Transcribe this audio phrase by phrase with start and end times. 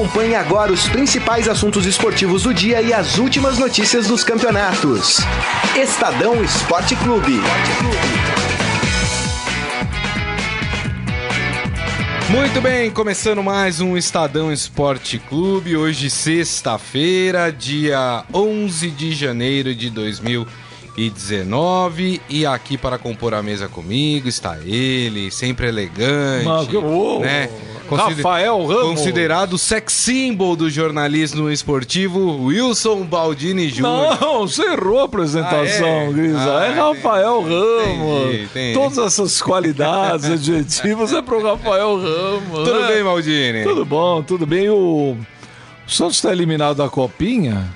[0.00, 5.18] Acompanhe agora os principais assuntos esportivos do dia e as últimas notícias dos campeonatos.
[5.76, 7.38] Estadão Esporte Clube.
[12.30, 15.76] Muito bem, começando mais um Estadão Esporte Clube.
[15.76, 22.22] Hoje, sexta-feira, dia 11 de janeiro de 2019.
[22.26, 26.46] E aqui para compor a mesa comigo está ele, sempre elegante.
[26.46, 27.50] Mas, oh, né?
[27.96, 28.98] Rafael Ramos.
[29.00, 33.82] Considerado sex symbol do jornalismo esportivo, Wilson Baldini Jr.
[33.82, 36.12] Não, você errou a apresentação, Ah, é?
[36.12, 36.58] Grisa.
[36.58, 38.24] Ah, é Rafael Ramos.
[38.28, 38.74] entendi, entendi.
[38.74, 42.68] Todas essas qualidades, adjetivos, é pro Rafael Ramos.
[42.68, 42.88] Tudo né?
[42.88, 43.62] bem, Baldini?
[43.64, 44.68] Tudo bom, tudo bem.
[44.68, 45.16] O,
[45.86, 47.68] o Santos está eliminado da Copinha,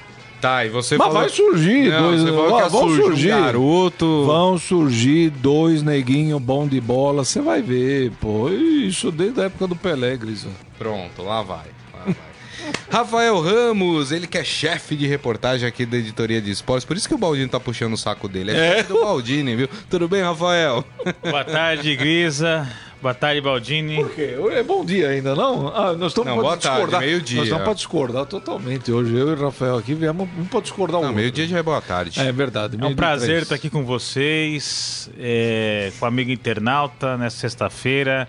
[0.45, 1.23] Tá, e você mas falou...
[1.23, 1.89] vai surgir.
[1.89, 3.33] Não, dois, você falou ia vão surgir surgir.
[3.33, 4.25] um garoto...
[4.27, 8.51] Vão surgir dois neguinhos bom de bola, você vai ver, pô.
[8.51, 10.51] Isso desde a época do Pelé, Grisa.
[10.77, 11.65] Pronto, lá vai.
[11.95, 12.15] lá vai.
[12.93, 17.09] Rafael Ramos, ele que é chefe de reportagem aqui da editoria de esportes, por isso
[17.09, 18.51] que o Baldini tá puxando o saco dele.
[18.51, 19.69] É, chefe do Baldini, viu?
[19.89, 20.85] Tudo bem, Rafael?
[21.23, 22.71] Boa tarde, Grisa.
[23.05, 23.97] Boa tarde, Baldini.
[23.97, 24.35] Por quê?
[24.53, 25.69] É bom dia ainda, não?
[25.69, 27.01] Ah, nós estamos Não, para boa tarde, discordar.
[27.03, 27.37] meio-dia.
[27.37, 29.15] Nós estamos para discordar totalmente hoje.
[29.15, 31.21] Eu e o Rafael aqui viemos um para discordar o Não, outro.
[31.21, 32.19] meio-dia já é boa tarde.
[32.19, 32.79] É verdade.
[32.81, 38.27] É um prazer estar aqui com vocês, é, com o amigo internauta, nessa sexta-feira,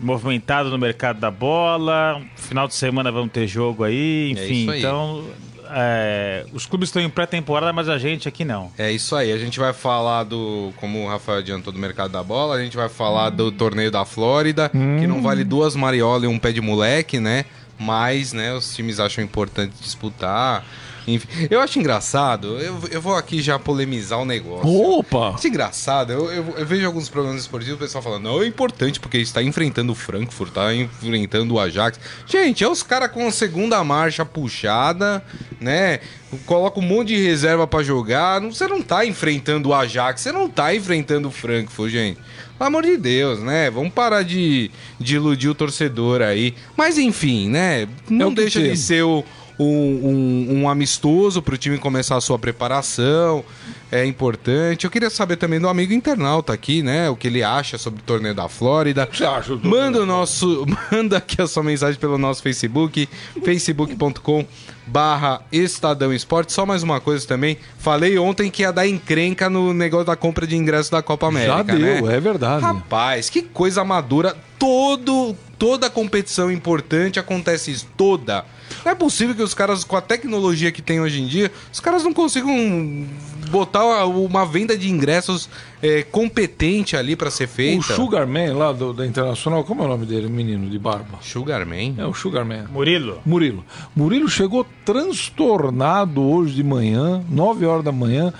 [0.00, 2.22] movimentado no mercado da bola.
[2.36, 4.60] Final de semana vamos ter jogo aí, É enfim.
[4.60, 4.78] isso aí.
[4.78, 5.24] então,
[5.70, 8.70] é, os clubes estão em pré-temporada, mas a gente aqui não.
[8.78, 12.22] É isso aí, a gente vai falar do, como o Rafael adiantou, do mercado da
[12.22, 16.26] bola, a gente vai falar do torneio da Flórida, que não vale duas mariolas e
[16.26, 17.44] um pé de moleque, né?
[17.78, 20.64] Mas, né, os times acham importante disputar.
[21.06, 24.68] Enfim, eu acho engraçado, eu, eu vou aqui já polemizar o negócio.
[24.68, 25.30] Opa!
[25.30, 28.98] Acho engraçado, eu, eu- eu vejo alguns programas esportivos o pessoal falando, não, é importante
[28.98, 32.00] porque está enfrentando o Frankfurt, está enfrentando o Ajax.
[32.26, 35.22] Gente, é os caras com a segunda marcha puxada,
[35.60, 36.00] né?
[36.44, 38.40] Coloca um monte de reserva pra jogar.
[38.40, 42.18] Você não tá enfrentando o Ajax, você não tá enfrentando o Frankfurt, gente.
[42.58, 43.70] Pelo amor de Deus, né?
[43.70, 46.54] Vamos parar de, de iludir o torcedor aí.
[46.76, 47.86] Mas enfim, né?
[48.08, 49.24] Não É deixa de ser o-
[49.58, 53.44] um, um, um amistoso para o time começar a sua preparação.
[53.90, 54.84] É importante.
[54.84, 57.08] Eu queria saber também do amigo internauta aqui, né?
[57.08, 59.08] O que ele acha sobre o torneio da Flórida.
[59.10, 59.50] Você acha?
[59.50, 59.68] doutor?
[59.68, 63.08] Manda o nosso, manda aqui a sua mensagem pelo nosso Facebook,
[63.44, 64.44] facebook.com
[64.86, 66.52] barra Estadão Esporte.
[66.52, 70.46] Só mais uma coisa também, falei ontem que ia dar encrenca no negócio da compra
[70.46, 72.16] de ingresso da Copa América, Já deu, né?
[72.16, 72.62] é verdade.
[72.62, 74.36] Rapaz, que coisa madura.
[74.58, 78.44] Todo, toda competição importante acontece isso, toda.
[78.86, 81.80] Não é possível que os caras, com a tecnologia que tem hoje em dia, os
[81.80, 83.04] caras não consigam
[83.50, 85.50] botar uma venda de ingressos
[85.82, 87.80] é, competente ali pra ser feita.
[87.80, 91.18] O Sugarman lá do, da Internacional, como é o nome dele, menino de barba?
[91.20, 91.96] Sugarman?
[91.98, 92.66] É o Sugarman.
[92.70, 93.64] Murilo, Murilo.
[93.92, 98.32] Murilo chegou transtornado hoje de manhã, 9 horas da manhã.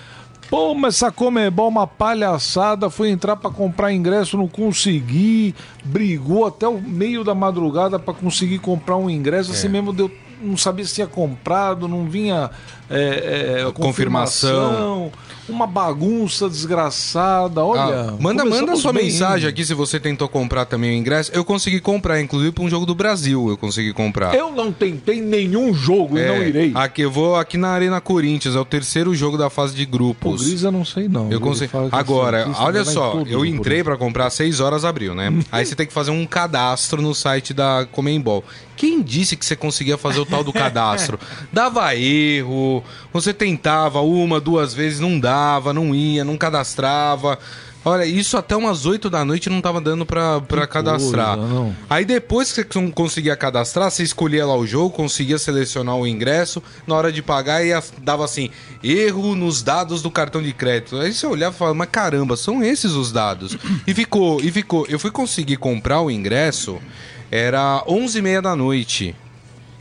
[0.49, 6.69] Pô, mas essa Comebol uma palhaçada, foi entrar pra comprar ingresso, não consegui, brigou até
[6.69, 10.09] o meio da madrugada pra conseguir comprar um ingresso, assim mesmo deu,
[10.41, 12.51] não sabia se tinha comprado, não vinha
[12.89, 14.71] é, é, Confirmação.
[14.71, 15.13] confirmação,
[15.49, 18.11] uma bagunça desgraçada, olha.
[18.11, 21.31] Ah, manda, manda sua bem mensagem aqui se você tentou comprar também o ingresso.
[21.35, 24.35] Eu consegui comprar, inclusive para um jogo do Brasil, eu consegui comprar.
[24.35, 26.73] Eu não tentei nenhum jogo e É, não irei.
[26.75, 30.43] Aqui eu vou aqui na Arena Corinthians, é o terceiro jogo da fase de grupos.
[30.43, 31.31] Grisa não sei não.
[31.31, 31.73] Eu consegui.
[31.73, 35.33] que Agora, olha só, eu entrei pra comprar às 6 horas abriu, né?
[35.51, 38.45] Aí você tem que fazer um cadastro no site da Comembol.
[38.77, 41.19] Quem disse que você conseguia fazer o tal do cadastro?
[41.53, 47.39] Dava erro, você tentava uma, duas vezes, não dava, não ia, não cadastrava.
[47.85, 51.39] Olha, isso até umas 8 da noite não tava dando pra, pra Que cadastrar.
[51.39, 51.77] coisa.
[51.89, 56.05] Aí depois que você con- conseguia cadastrar, você escolhia lá o jogo, conseguia selecionar o
[56.05, 58.51] ingresso, na hora de pagar ia, dava assim,
[58.83, 60.97] erro nos dados do cartão de crédito.
[60.97, 63.57] Aí você olhava e falava, mas caramba, são esses os dados.
[63.87, 64.85] E ficou, e ficou.
[64.89, 66.81] Eu fui conseguir comprar o ingresso,
[67.31, 69.15] era 11h30 da noite.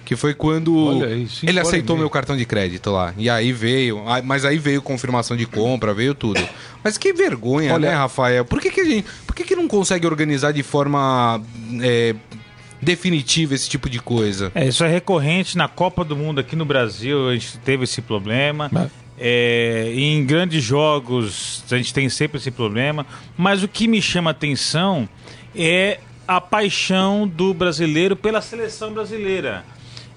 [0.04, 3.12] Que foi quando aí, ele aceitou meu cartão de crédito lá.
[3.18, 6.40] E aí veio, mas aí veio confirmação de compra, veio tudo.
[6.84, 8.46] Mas que vergonha, Olha- né, Rafael?
[8.46, 9.08] Por que, que a gente.
[9.26, 11.42] Por que, que não consegue organizar de forma
[11.82, 12.14] é,
[12.80, 14.52] definitiva esse tipo de coisa?
[14.54, 18.00] É, isso é recorrente na Copa do Mundo aqui no Brasil, a gente teve esse
[18.02, 18.70] problema.
[18.72, 23.06] Mas- É, em grandes jogos a gente tem sempre esse problema,
[23.38, 25.08] mas o que me chama atenção
[25.56, 29.64] é a paixão do brasileiro pela seleção brasileira.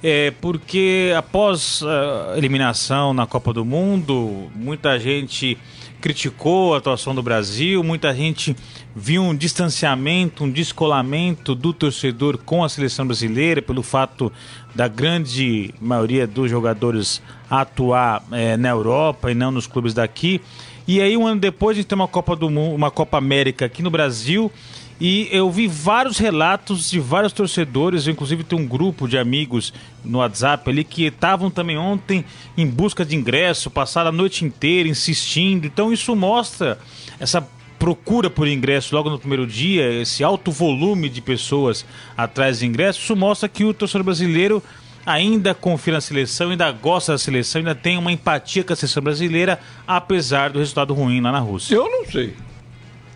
[0.03, 5.59] É, porque após a eliminação na Copa do Mundo, muita gente
[6.01, 8.57] criticou a atuação do Brasil, muita gente
[8.95, 14.33] viu um distanciamento, um descolamento do torcedor com a seleção brasileira pelo fato
[14.75, 17.21] da grande maioria dos jogadores
[17.51, 20.41] atuar é, na Europa e não nos clubes daqui.
[20.87, 23.67] E aí um ano depois a gente tem uma Copa do Mundo, uma Copa América
[23.67, 24.51] aqui no Brasil
[25.01, 29.73] e eu vi vários relatos de vários torcedores, inclusive tem um grupo de amigos
[30.05, 32.25] no WhatsApp ali que estavam também ontem
[32.57, 35.67] em busca de ingresso, passaram a noite inteira insistindo.
[35.67, 36.79] Então isso mostra
[37.21, 37.47] essa
[37.79, 41.87] procura por ingresso logo no primeiro dia, esse alto volume de pessoas
[42.17, 44.61] atrás de ingresso, isso mostra que o torcedor brasileiro
[45.07, 49.03] ainda confia na seleção, ainda gosta da seleção, ainda tem uma empatia com a seleção
[49.03, 51.77] brasileira, apesar do resultado ruim lá na Rússia.
[51.77, 52.35] Eu não sei.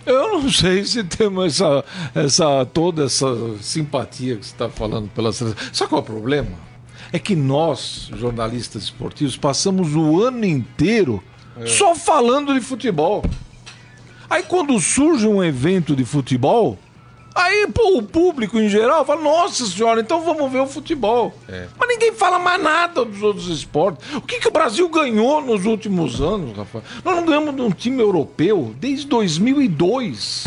[0.04, 1.84] Eu não sei se temos essa,
[2.14, 3.26] essa toda essa
[3.60, 5.58] simpatia que você está falando pela seleção.
[5.72, 6.72] Sabe qual é o problema?
[7.12, 11.22] É que nós, jornalistas esportivos, passamos o ano inteiro
[11.56, 11.66] é.
[11.66, 13.22] só falando de futebol.
[14.28, 16.78] Aí quando surge um evento de futebol,
[17.34, 21.34] Aí, pô, o público em geral fala, nossa senhora, então vamos ver o futebol.
[21.48, 21.66] É.
[21.78, 24.14] Mas ninguém fala mais nada dos outros esportes.
[24.14, 26.84] O que, que o Brasil ganhou nos últimos anos, Rafael?
[27.04, 30.46] Nós não ganhamos de um time europeu desde 2002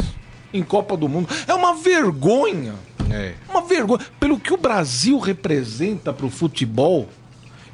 [0.53, 1.27] em Copa do Mundo.
[1.47, 2.75] É uma vergonha.
[3.11, 3.33] É.
[3.49, 4.05] Uma vergonha.
[4.19, 7.09] Pelo que o Brasil representa para o futebol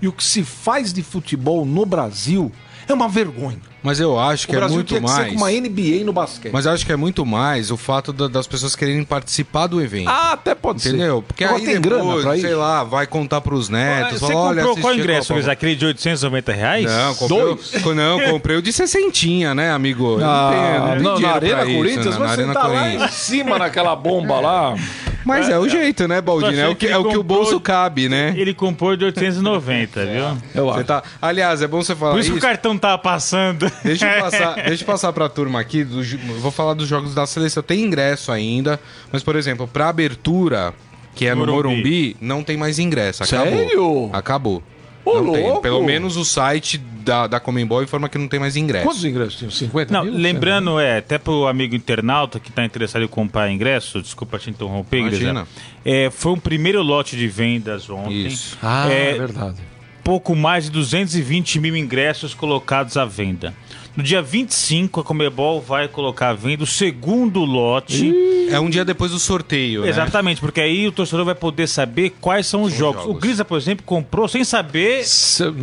[0.01, 2.51] e o que se faz de futebol no Brasil
[2.87, 3.70] é uma vergonha.
[3.83, 5.17] Mas eu acho que o é Brasil muito tinha que mais.
[5.17, 6.51] ser como uma NBA no basquete.
[6.53, 9.81] Mas eu acho que é muito mais o fato da- das pessoas quererem participar do
[9.81, 10.07] evento.
[10.07, 11.17] Ah, até pode Entendeu?
[11.17, 11.23] ser.
[11.23, 14.19] Porque Agora aí tem depois, grana pra sei lá, vai contar pros netos.
[14.19, 15.33] Você fala, olha, comprou qual ingresso.
[15.33, 15.47] Luiz?
[15.47, 16.85] Aquele de 890 reais?
[16.85, 17.73] Não, comprei, Dois.
[17.85, 20.19] o- não, comprei o de 60, né, amigo?
[20.19, 22.11] Eu Ah, eu tenho não, na Arena pra isso, Corinthians, né?
[22.11, 23.11] Na você Arena tá lá em Corinthians.
[23.13, 24.75] cima naquela bomba lá.
[25.25, 26.59] Mas é o jeito, né, Baldini?
[26.59, 28.33] É o que, é o, que o bolso cabe, né?
[28.35, 30.37] Ele comprou de 890, viu?
[30.55, 30.83] Eu Você acho.
[30.87, 31.03] tá...
[31.21, 32.39] Aliás, é bom você falar Por isso isso.
[32.39, 33.71] que o cartão tava passando.
[33.83, 35.83] Deixa eu passar, deixa eu passar pra turma aqui.
[35.83, 36.01] do
[36.39, 37.61] vou falar dos jogos da seleção.
[37.63, 38.79] Tem ingresso ainda,
[39.11, 40.73] mas, por exemplo, pra abertura,
[41.15, 41.55] que é no Morumbi.
[41.75, 43.23] Morumbi, não tem mais ingresso.
[43.23, 43.47] Acabou.
[43.53, 44.09] Sério?
[44.13, 44.63] Acabou.
[45.03, 45.43] Ô, não tem.
[45.43, 45.61] louco!
[45.61, 48.85] Pelo menos o site da, da Comembol informa que não tem mais ingresso.
[48.85, 49.49] Quantos ingressos tinham?
[49.51, 50.13] 50 Não, mil?
[50.13, 54.97] lembrando, é, até pro amigo internauta que tá interessado em comprar ingresso, desculpa te interromper,
[54.99, 55.23] Igreja.
[55.23, 55.47] Imagina.
[55.83, 58.27] É, foi um primeiro lote de vendas ontem.
[58.27, 58.57] Isso.
[58.61, 59.57] Ah, É, é verdade.
[60.03, 63.53] pouco mais de 220 mil ingressos colocados à venda.
[63.95, 68.13] No dia 25, a Comebol vai colocar à venda o segundo lote.
[68.49, 69.89] É um dia depois do sorteio, né?
[69.89, 73.01] Exatamente, porque aí o torcedor vai poder saber quais são os jogos.
[73.03, 73.17] jogos.
[73.17, 75.03] O Grisa, por exemplo, comprou sem saber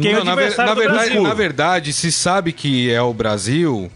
[0.02, 1.22] quem é o Não, na, ver- adversário na do verdade, Brasil.
[1.22, 3.90] na verdade, se sabe que é o Brasil,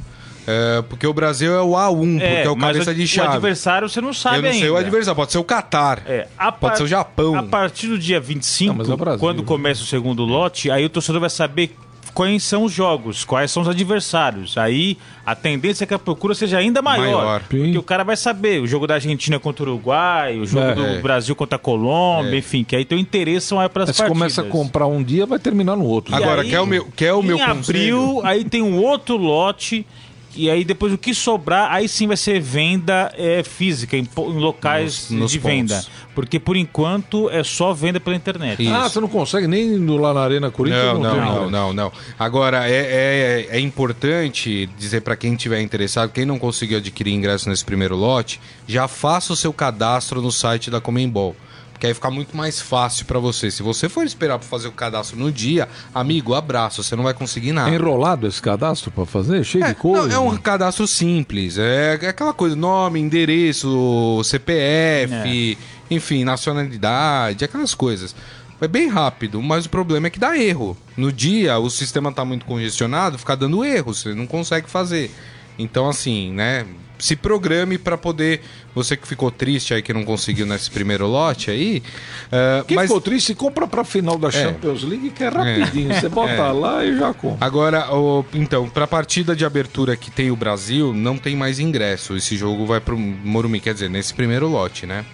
[0.46, 3.28] é, porque o Brasil é o A1, porque é o cabeça o, de o chave.
[3.36, 4.60] adversário você não sabe Eu não ainda.
[4.60, 6.02] sei o adversário, pode ser o Catar.
[6.06, 7.36] É, a Pode par- ser o Japão.
[7.36, 10.88] A partir do dia 25, Não, é o quando começa o segundo lote, aí o
[10.88, 11.76] torcedor vai saber
[12.14, 14.56] quais são os jogos, quais são os adversários.
[14.58, 17.24] Aí a tendência é que a procura seja ainda maior.
[17.24, 17.40] Maior.
[17.48, 20.74] Porque o cara vai saber o jogo da Argentina contra o Uruguai, o jogo É.
[20.74, 21.00] do É.
[21.00, 22.38] Brasil contra a Colômbia, É.
[22.38, 24.18] enfim, que aí tem o interesse maior para as você partidas.
[24.18, 26.12] começa a comprar um dia, vai terminar no outro.
[26.12, 27.60] E Agora, aí, quer o meu, quer o meu em conselho?
[28.00, 29.86] abril, aí tem um outro lote.
[30.34, 34.38] E aí, depois o que sobrar, aí sim vai ser venda é, física, em, em
[34.38, 35.54] locais Nos- nos de pontos.
[35.56, 35.84] venda.
[36.14, 38.62] Porque por enquanto é só venda pela internet.
[38.62, 38.72] Isso.
[38.74, 40.84] Ah, você não consegue nem indo lá na Arena Corinthians?
[40.84, 41.92] Não, não, não, não, não.
[42.18, 47.48] Agora, é, é, é importante dizer para quem tiver interessado, quem não conseguiu adquirir ingresso
[47.48, 51.36] nesse primeiro lote, já faça o seu cadastro no site da Comembol.
[51.82, 53.50] Porque aí fica muito mais fácil para você.
[53.50, 57.12] Se você for esperar para fazer o cadastro no dia, amigo, abraço, você não vai
[57.12, 57.70] conseguir É nada.
[57.74, 59.42] enrolado esse cadastro pra fazer?
[59.42, 60.06] Cheio É, de coisa?
[60.06, 61.58] não, é um cadastro simples.
[61.58, 65.58] É aquela coisa, nome, endereço, CPF,
[65.90, 68.14] enfim, nacionalidade, aquelas coisas.
[68.60, 70.76] É bem rápido, mas o problema é que dá erro.
[70.96, 75.10] No dia, o sistema tá muito congestionado, fica dando erro, você não consegue fazer.
[75.58, 76.64] Então, assim, né?
[77.02, 78.42] Se programe para poder.
[78.76, 81.82] Você que ficou triste aí que não conseguiu nesse primeiro lote aí.
[82.30, 85.92] eh, Quem mas ficou triste, compra pra final da Champions League, que é rapidinho.
[85.92, 86.52] Você bota É.
[86.52, 87.44] lá e já compra.
[87.44, 92.16] Agora, o- então, pra partida de abertura que tem o Brasil, não tem mais ingresso.
[92.16, 95.04] Esse jogo vai pro Morumbi, quer dizer, nesse primeiro lote, né?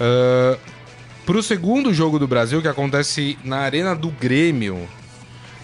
[0.00, 0.56] Ah,
[1.26, 4.88] pro segundo jogo do Brasil, que acontece na Arena do Grêmio,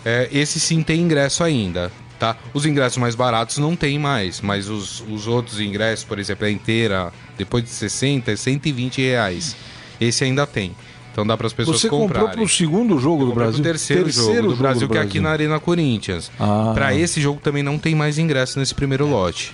[0.05, 1.91] é, esse sim tem ingresso ainda,
[2.23, 2.37] tá?
[2.55, 6.51] Os ingressos mais baratos não tem mais, mas os, os outros ingressos, por exemplo, a
[6.51, 9.57] inteira, depois de 60, é 120 reais.
[10.01, 10.73] Esse ainda tem.
[11.11, 12.29] Então dá para as pessoas Você comprarem.
[12.29, 13.55] comprou pro segundo jogo do Brasil?
[13.55, 16.31] pro terceiro, jogo do Brasil, que é aqui na Arena Corinthians.
[16.39, 16.71] Ah.
[16.73, 19.53] Pra esse jogo também não tem mais ingresso nesse primeiro lote.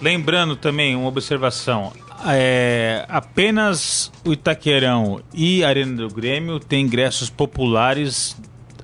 [0.00, 1.92] Lembrando também, uma observação.
[2.26, 8.36] é, apenas o Itaquerão e a Arena do Grêmio têm ingressos populares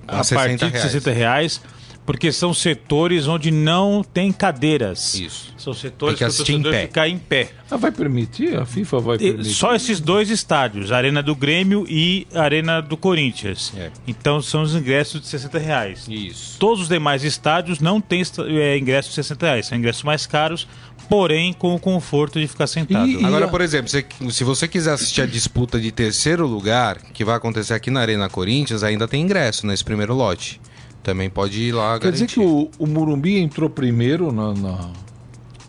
[0.06, 0.92] A a, 60 partir de reais.
[0.92, 1.60] 60 reais
[2.08, 5.12] porque são setores onde não tem cadeiras.
[5.12, 5.52] Isso.
[5.58, 6.86] São setores Tem que que, o em torcedor pé.
[6.86, 7.50] ficar em pé.
[7.70, 8.56] Ah, vai permitir?
[8.56, 9.50] A FIFA vai E permitir?
[9.52, 13.74] Só esses dois estádios, Arena do Grêmio e Arena do Corinthians.
[13.76, 13.90] É.
[14.06, 16.06] Então são os ingressos de 60 reais.
[16.08, 16.56] Isso.
[16.58, 18.22] Todos os demais estádios não têm
[18.58, 20.66] é, ingressos de 60 reais, são ingressos mais caros,
[21.10, 23.06] porém com o conforto de ficar sentado.
[23.06, 26.96] E- Agora, a- por exemplo, você- se você quiser assistir a disputa de terceiro lugar,
[27.12, 30.58] que vai acontecer aqui na Arena Corinthians, ainda tem ingresso nesse primeiro lote.
[31.02, 32.26] Também pode ir lá Quer garantir.
[32.26, 34.90] dizer que o, o Morumbi entrou primeiro na, na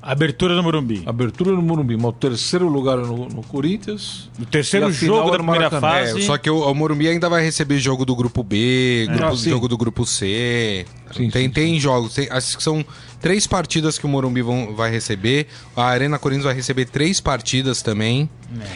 [0.01, 1.03] Abertura no Morumbi.
[1.05, 4.29] abertura no Morumbi, mas o terceiro lugar no, no Corinthians.
[4.39, 5.81] O terceiro jogo da era no primeira Maracanã.
[6.05, 6.19] fase.
[6.21, 9.35] É, só que o, o Morumbi ainda vai receber jogo do grupo B, grupo- Ah,
[9.35, 9.49] sim.
[9.49, 10.85] jogo do grupo C.
[11.11, 12.83] Sim, tem sim, tem jogos, tem- acho que são
[13.21, 15.47] três partidas que o Morumbi vão- vai receber.
[15.75, 18.29] A Arena Corinthians vai receber três partidas também.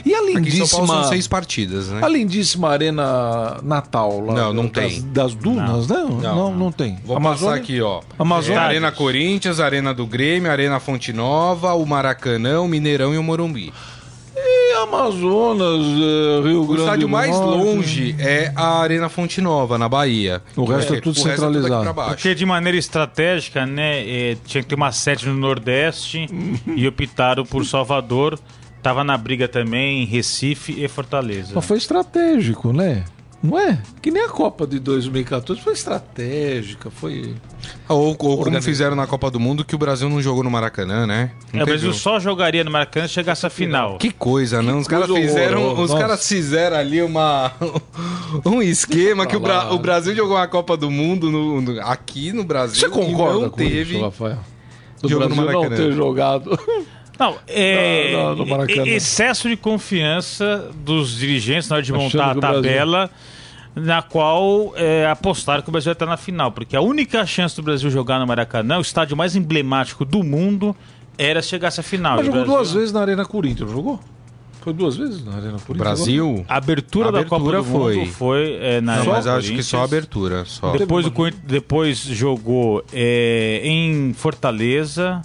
[0.05, 2.01] E a Aqui em São Paulo lindíssima, são seis partidas, né?
[2.03, 4.33] a lindíssima Arena Natal lá.
[4.33, 5.01] Não, não das, tem.
[5.11, 6.09] Das dunas, não?
[6.19, 6.99] Não, não, tem.
[7.03, 8.01] Vou Amazônia- passar aqui, ó.
[8.19, 13.17] Amazônia- É, Arena Corinthians, Arena do Grêmio, Arena Fonte Nova, o Maracanã, o Mineirão e
[13.17, 13.73] o Morumbi.
[14.83, 17.57] Amazonas, eh, Rio O Grande estádio do mais Norte.
[17.57, 20.41] longe é a Arena Fonte Nova, na Bahia.
[20.55, 21.93] O resto é tudo o resto centralizado.
[21.93, 22.09] baixo.
[22.11, 26.27] Porque de maneira estratégica, né, eh, tinha que ter uma sede no Nordeste
[26.75, 28.39] e optaram por Salvador.
[28.81, 31.51] Tava na briga também em Recife e Fortaleza.
[31.55, 33.05] Mas foi estratégico, né?
[33.43, 33.77] Não é?
[34.01, 37.35] Que nem a Copa de 2014 foi estratégica, foi.
[37.89, 41.05] Ou, ou como fizeram na Copa do Mundo, que o Brasil não jogou no Maracanã,
[41.05, 41.31] né?
[41.51, 43.97] Não É, o Brasil só jogaria no Maracanã se chegasse à final.
[43.97, 44.79] Que coisa, não?
[44.79, 47.51] Os caras fizeram, os caras fizeram ali uma
[48.45, 52.31] um esquema que o, Bra- o Brasil jogou a Copa do Mundo no- no- aqui
[52.31, 53.95] no Brasil Você concorda não com teve.
[53.95, 54.37] isso, Rafael?
[55.01, 56.57] Do Brasil não ter jogado.
[57.19, 58.83] Não, é no Maracanã.
[58.87, 63.09] e- excesso de confiança dos dirigentes na hora de Achando montar a o Brasil- tabela
[63.75, 66.51] na qual é, apostaram que o Brasil ia estar na final.
[66.51, 70.75] Porque a única chance do Brasil jogar no Maracanã, o estádio mais emblemático do mundo,
[71.17, 72.17] era se chegasse à final.
[72.17, 73.99] Mas jogou Brasil- duas vezes na Arena Corinthians, jogou?
[74.61, 75.77] Foi duas vezes na Arena Corinthians?
[75.77, 76.45] Brasil?
[76.47, 78.05] A abertura, A da Copa abertura do Mundo foi.
[78.07, 79.65] foi é, na Não, Arena mas acho que Corinthians.
[79.67, 80.45] só a abertura.
[80.45, 80.71] Só.
[80.77, 81.11] Depois, o
[81.43, 85.21] depois jogou é, em Fortaleza,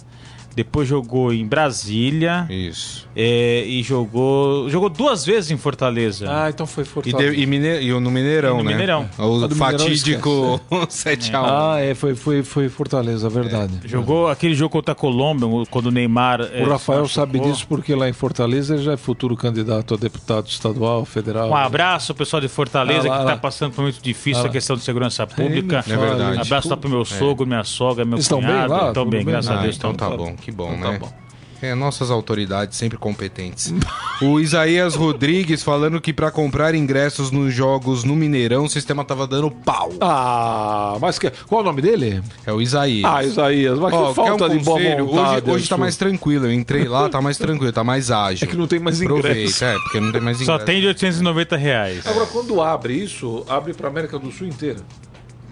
[0.63, 3.07] depois jogou em Brasília Isso.
[3.15, 6.25] é, e jogou jogou duas vezes em Fortaleza.
[6.29, 7.31] Ah, então foi E, Fortaleza.
[7.31, 8.71] de- e Mine- e o no Mineirão, E no né?
[8.71, 9.09] Mineirão.
[9.17, 11.31] O Ah, do Mineirão fatídico 7x1.
[11.49, 13.73] Ah, é, foi, foi, foi Fortaleza, verdade.
[13.85, 16.41] Jogou aquele jogo contra a Colômbia, quando o Neymar.
[16.41, 19.93] é, O Rafael se sabe disso porque lá em Fortaleza ele já é futuro candidato
[19.93, 21.49] a deputado estadual, federal.
[21.49, 24.43] Um abraço ao pessoal de Fortaleza Ah, lá, que está passando por um momento difícil
[24.43, 25.83] Ah, a questão de segurança pública.
[25.87, 26.41] me É verdade.
[26.41, 28.73] Abraço lá pro meu sogro, minha sogra, meu estão bem cunhado.
[28.73, 28.87] lá?
[28.89, 29.33] Estão bem, bem?
[29.33, 29.75] graças a Ah, Deus.
[29.77, 30.25] então estão tá bem.
[30.25, 30.99] bom, que bom, Então né?
[30.99, 31.19] tá bom.
[31.61, 33.73] É, nossas autoridades sempre competentes.
[34.21, 39.27] o Isaías Rodrigues falando que para comprar ingressos nos jogos no Mineirão, o sistema tava
[39.27, 39.91] dando pau.
[39.99, 42.23] Ah, mas que, qual o nome dele?
[42.45, 43.03] É o Isaías.
[43.03, 45.41] Ah, Isaías, mas Ó, que falta um de boa vontade.
[45.49, 46.45] Hoje, hoje tá mais tranquilo.
[46.45, 48.47] Eu entrei lá, tá mais tranquilo, tá mais ágil.
[48.47, 49.19] É que não tem mais ingresso.
[49.19, 50.59] Aproveita, é, porque não tem mais ingresso.
[50.59, 52.07] Só tem de 890 reais.
[52.07, 54.79] Agora, quando abre isso, abre pra América do Sul inteira.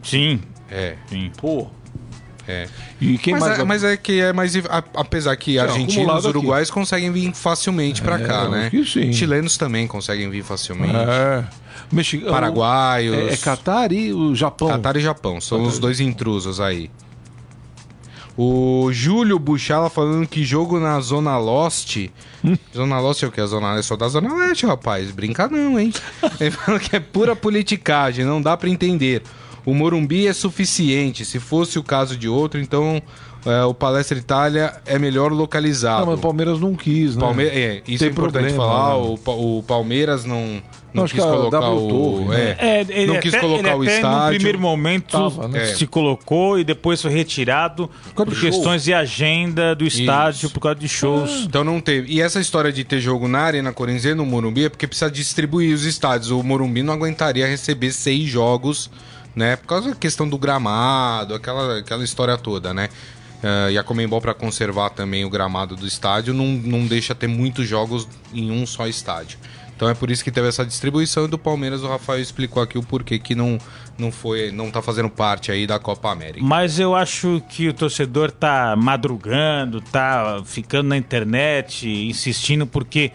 [0.02, 0.40] Sim,
[0.72, 1.30] É, sim.
[1.38, 1.68] Pô.
[2.48, 2.68] É.
[3.02, 3.60] E quem Mas, mais...
[3.60, 4.54] é, mas é que é mais.
[4.96, 6.38] Apesar que argentinos acumulado e aqui.
[6.38, 8.72] uruguaios conseguem vir facilmente pra É, cá, eu né?
[9.12, 10.96] Chilenos também conseguem vir facilmente.
[10.96, 11.44] É.
[11.92, 12.20] Mexi...
[12.20, 13.16] Paraguaios.
[13.16, 14.70] É, é Catar e o Japão.
[14.70, 16.90] Catar e Japão, são os dois intrusos aí.
[18.38, 21.98] O Júlio Buchala falando que jogo na Zona Lost.
[22.74, 23.42] Zona Lost é o que?
[23.42, 23.88] A Zona Leste?
[23.88, 25.10] Sou da Zona Leste, rapaz.
[25.10, 25.92] Brinca não, hein?
[26.40, 29.24] Ele falando que é pura politicagem, não dá pra entender.
[29.70, 31.26] O Morumbi é suficiente.
[31.26, 33.02] Se fosse o caso de outro, então
[33.46, 36.02] é, o Palestra Itália é melhor localizado.
[36.02, 37.22] Não, mas o Palmeiras não quis, né?
[37.22, 38.96] Palme- é, isso Tem é importante problema, falar.
[38.98, 39.10] né?
[39.10, 40.62] O, Pa- o Palmeiras não,
[40.94, 41.88] não quis colocar o.
[41.90, 42.56] Torre, né?
[42.58, 44.24] é, É, ele não quis colocar o estádio.
[44.32, 45.66] no primeiro momento Tava, né?
[45.66, 50.62] se colocou e depois foi retirado por causa de questões de agenda do estádio, por
[50.62, 51.44] causa de shows.
[51.46, 52.10] Então não teve.
[52.14, 55.12] E essa história de ter jogo na Arena Corinthians e no Morumbi é porque precisa
[55.12, 56.32] distribuir os estádios.
[56.32, 58.90] O Morumbi não aguentaria receber seis jogos,
[59.38, 59.56] né?
[59.56, 62.90] Por causa da questão do gramado, aquela, aquela história toda, né?
[63.44, 67.28] Eh, e a Comembol, para conservar também o gramado do estádio, não, não deixa ter
[67.28, 69.38] muitos jogos em um só estádio.
[69.76, 72.80] Então é por isso que teve essa distribuição e do Palmeiras o Rafael explicou aqui
[72.80, 73.60] o porquê que não,
[73.96, 76.44] não foi, não tá fazendo parte aí da Copa América.
[76.44, 83.12] Mas eu acho que o torcedor tá madrugando, tá ficando na internet, insistindo, porque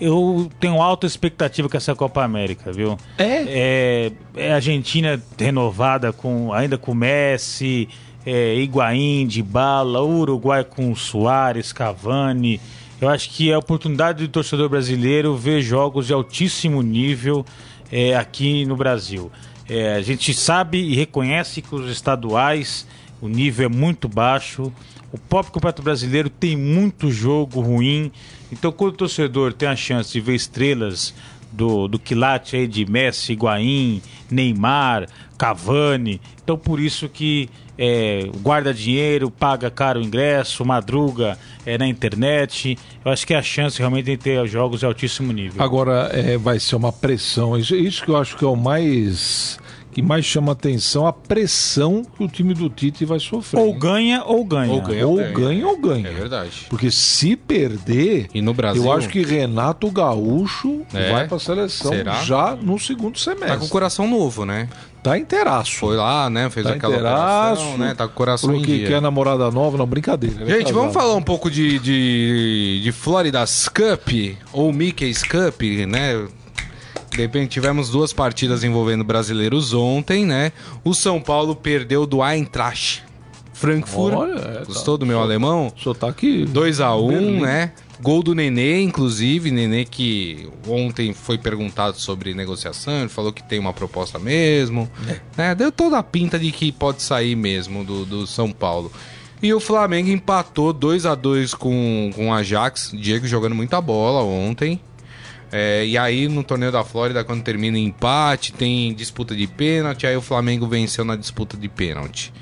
[0.00, 2.96] eu tenho alta expectativa com essa Copa América, viu?
[3.18, 3.44] É?
[3.46, 7.88] É, é Argentina renovada com ainda com Messi,
[8.26, 12.60] é, Higuaín, Dybala, Uruguai com Soares, Cavani.
[13.00, 17.44] Eu acho que é a oportunidade do torcedor brasileiro ver jogos de altíssimo nível
[17.90, 19.30] é, aqui no Brasil.
[19.68, 22.86] É, a gente sabe e reconhece que os estaduais
[23.22, 24.72] o nível é muito baixo.
[25.12, 28.10] O próprio Campeonato Brasileiro tem muito jogo ruim.
[28.50, 31.14] Então, quando o torcedor tem a chance de ver estrelas
[31.52, 34.00] do, do quilate aí de Messi, Higuaín,
[34.30, 36.20] Neymar, Cavani.
[36.42, 42.78] Então, por isso que é, guarda dinheiro, paga caro o ingresso, madruga é, na internet.
[43.04, 45.62] Eu acho que a chance realmente de ter jogos de altíssimo nível.
[45.62, 47.58] Agora é, vai ser uma pressão.
[47.58, 49.58] Isso, isso que eu acho que é o mais
[49.92, 53.60] que mais chama atenção a pressão que o time do Tite vai sofrer.
[53.60, 54.72] Ou ganha ou ganha.
[54.72, 55.32] Ou ganha ou ganha.
[55.32, 56.08] ganha, ou ganha.
[56.08, 56.66] É verdade.
[56.68, 61.12] Porque se perder, e no Brasil, eu acho que Renato Gaúcho é?
[61.12, 62.14] vai para a seleção Será?
[62.22, 63.48] já no segundo semestre.
[63.48, 64.68] Tá com o coração novo, né?
[65.02, 65.78] Tá inteiraço.
[65.78, 66.48] Foi lá, né?
[66.48, 67.94] Fez tá aquela operação, né?
[67.94, 70.44] Tá com o coração Falou que quer namorada nova, não, brincadeira.
[70.44, 74.08] É Gente, vamos falar um pouco de, de, de Florida's Cup,
[74.52, 76.24] ou Mickey's Cup, né?
[77.12, 80.50] De repente tivemos duas partidas envolvendo brasileiros ontem, né?
[80.82, 83.04] O São Paulo perdeu do Eintracht
[83.52, 84.14] Frankfurt.
[84.14, 85.72] Olha, é, Gostou tá, do meu alemão?
[85.76, 86.44] Só tá aqui.
[86.46, 87.72] 2 a 1 um, né?
[88.00, 89.50] Gol do Nenê, inclusive.
[89.50, 94.90] Nenê que ontem foi perguntado sobre negociação, ele falou que tem uma proposta mesmo.
[95.36, 95.50] É.
[95.50, 98.90] É, deu toda a pinta de que pode sair mesmo do, do São Paulo.
[99.42, 102.92] E o Flamengo empatou 2 a 2 com, com o Ajax.
[102.94, 104.80] Diego jogando muita bola ontem.
[105.52, 110.06] É, e aí no torneio da Flórida, quando termina em empate, tem disputa de pênalti,
[110.06, 112.32] aí o Flamengo venceu na disputa de pênalti.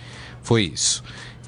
[0.42, 1.02] Foi isso.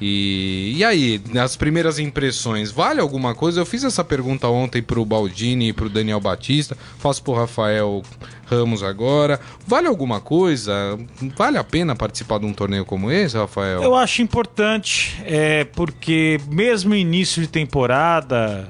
[0.05, 3.61] E, e aí, nas primeiras impressões, vale alguma coisa?
[3.61, 8.03] Eu fiz essa pergunta ontem pro Baldini e pro Daniel Batista, faço pro Rafael
[8.47, 9.39] Ramos agora.
[9.65, 10.99] Vale alguma coisa?
[11.37, 13.81] Vale a pena participar de um torneio como esse, Rafael?
[13.81, 18.69] Eu acho importante, é, porque mesmo início de temporada,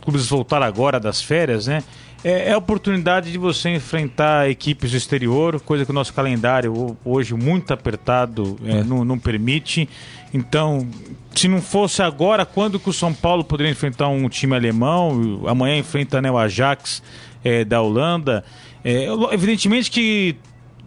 [0.00, 1.82] clubes voltaram agora das férias, né?
[2.22, 6.96] É, é a oportunidade de você enfrentar equipes do exterior, coisa que o nosso calendário
[7.04, 8.84] hoje muito apertado é, é.
[8.84, 9.88] Não, não, permite.
[10.32, 10.86] Então,
[11.34, 15.42] se não fosse agora, quando que o São Paulo poderia enfrentar um time alemão?
[15.46, 17.02] Amanhã enfrenta né, o Ajax
[17.42, 18.44] é, da Holanda.
[18.84, 20.36] É, evidentemente que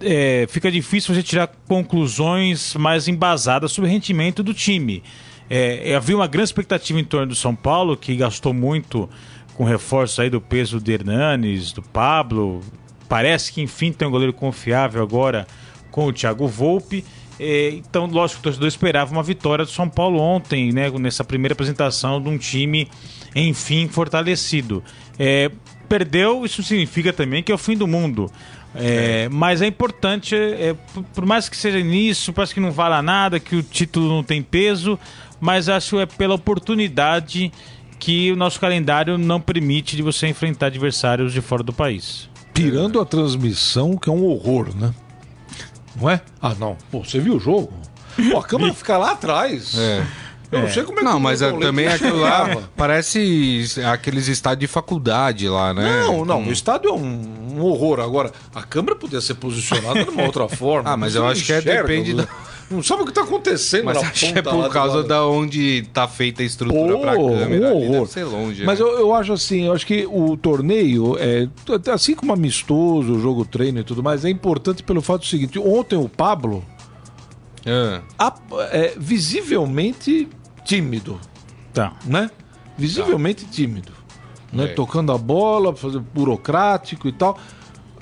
[0.02, 5.02] é, fica difícil você tirar conclusões mais embasadas sobre o rendimento do time.
[5.56, 9.08] É, havia uma grande expectativa em torno do São Paulo, que gastou muito
[9.54, 12.62] com reforços aí do peso do Hernanes, do Pablo.
[13.08, 15.46] Parece que enfim tem um goleiro confiável agora
[15.92, 17.06] com o Thiago Volpe.
[17.40, 21.54] É, então, lógico, o torcedor esperava uma vitória do São Paulo ontem, né, nessa primeira
[21.54, 22.90] apresentação de um time,
[23.36, 24.84] enfim, fortalecido.
[25.20, 25.52] É,
[25.88, 28.32] perdeu, isso significa também que é o fim do mundo.
[28.76, 29.30] É.
[29.30, 30.76] Mas é importante, é,
[31.14, 34.42] por mais que seja nisso, parece que não vale nada, que o título não tem
[34.42, 34.98] peso,
[35.40, 37.52] mas acho que é pela oportunidade
[38.00, 42.30] que o nosso calendário não permite de você enfrentar adversários de fora do país.
[42.54, 44.94] Tirando a transmissão, que é um horror, né?
[45.96, 46.22] Não é?
[46.42, 46.78] Ah, não.
[46.92, 47.72] Pô, você viu o jogo?
[48.32, 49.78] Pô, a câmera fica lá atrás.
[49.78, 50.06] É.
[50.52, 54.60] Eu não sei como é que Não, mas é, também aquilo lá parece aqueles estádios
[54.60, 56.04] de faculdade lá, né?
[56.04, 58.00] Não, não, o estádio é um, um horror.
[58.00, 60.92] Agora, a câmera podia ser posicionada de uma outra forma.
[60.92, 62.28] Ah, mas eu acho que é, depende da.
[62.70, 66.08] Não sabe o que está acontecendo Mas acho que é por causa da onde está
[66.08, 67.76] feita a estrutura para câmera.
[67.76, 68.64] Um deve ser longe.
[68.64, 68.86] Mas né?
[68.86, 71.48] eu, eu, acho assim, eu acho que o torneio, é,
[71.92, 75.60] assim como amistoso, o jogo treino e tudo mais, é importante pelo fato do seguinte:
[75.60, 76.64] ontem o Pablo.
[77.66, 78.02] É.
[78.20, 78.36] A,
[78.72, 80.28] é, visivelmente
[80.66, 81.20] tímido.
[81.74, 81.94] Tá.
[82.06, 82.30] Né?
[82.78, 83.52] Visivelmente tá.
[83.52, 83.92] tímido.
[84.52, 84.66] Né?
[84.66, 84.68] É.
[84.68, 87.38] Tocando a bola, fazendo burocrático e tal.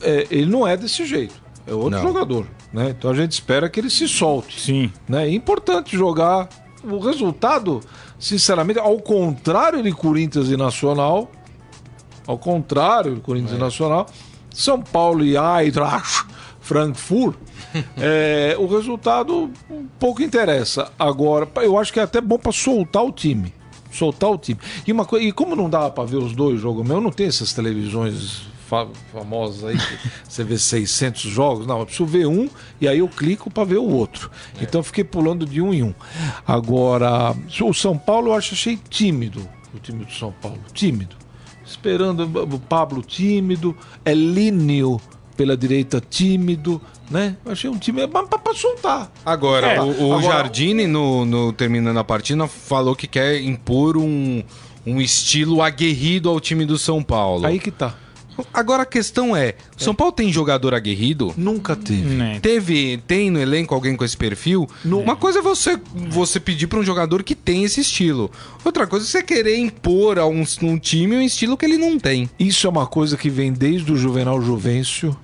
[0.02, 1.42] É, ele não é desse jeito.
[1.68, 2.02] É outro não.
[2.02, 2.48] jogador.
[2.74, 2.90] Né?
[2.98, 4.60] Então a gente espera que ele se solte.
[4.60, 4.92] Sim.
[5.08, 5.28] Né?
[5.28, 6.50] É importante jogar.
[6.84, 7.80] O resultado,
[8.18, 11.30] sinceramente, ao contrário de Corinthians e Nacional,
[12.26, 13.56] ao contrário de Corinthians é.
[13.56, 14.08] e Nacional,
[14.50, 16.26] São Paulo e Eintracht
[16.60, 17.36] Frankfurt,
[17.98, 19.52] é, o resultado
[20.00, 20.92] pouco interessa.
[20.98, 23.54] Agora, eu acho que é até bom para soltar o time.
[23.92, 24.60] Soltar o time.
[24.88, 27.54] E, uma e como não dá para ver os dois jogos meu, não tem essas
[27.54, 28.51] televisões
[29.12, 29.78] famosos aí,
[30.28, 31.68] você vê 600 jogos.
[31.68, 34.32] Não, eu preciso ver um e aí eu clico para ver o outro.
[34.60, 34.64] É.
[34.64, 35.94] Então eu fiquei pulando de um em um.
[36.48, 41.16] Agora, o São Paulo eu acho achei tímido, o time do São Paulo, tímido.
[41.66, 45.00] Esperando o Pablo tímido, Elínio
[45.42, 47.36] pela direita tímido, né?
[47.46, 49.12] Achei um time para soltar.
[49.26, 49.82] Agora, é.
[49.82, 54.44] o, o Agora, Jardine, no, no, terminando a partida, falou que quer impor um,
[54.86, 57.48] um estilo aguerrido ao time do São Paulo.
[57.48, 57.96] Aí que tá.
[58.54, 61.34] Agora a questão é, São Paulo tem jogador aguerrido?
[61.38, 62.16] Nunca teve.
[62.16, 62.40] Né.
[62.42, 64.68] Teve, tem no elenco alguém com esse perfil?
[64.84, 68.32] Uma coisa é você, você pedir para um jogador que tem esse estilo.
[68.64, 72.00] Outra coisa é você querer impor a um, um time um estilo que ele não
[72.00, 72.30] tem.
[72.40, 75.16] Isso é uma coisa que vem desde o Juvenal Juvencio,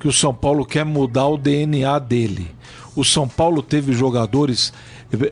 [0.00, 2.50] que o São Paulo quer mudar o DNA dele.
[2.94, 4.72] O São Paulo teve jogadores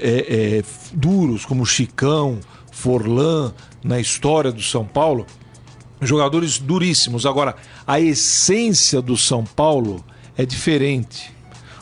[0.00, 2.38] é, é, duros, como Chicão,
[2.70, 5.26] Forlan, na história do São Paulo.
[6.00, 7.24] Jogadores duríssimos.
[7.24, 7.56] Agora,
[7.86, 10.04] a essência do São Paulo
[10.36, 11.32] é diferente.